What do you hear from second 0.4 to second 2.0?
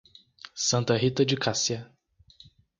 Santa Rita de Cássia